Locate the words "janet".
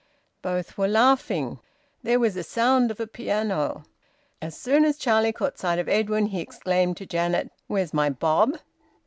7.05-7.51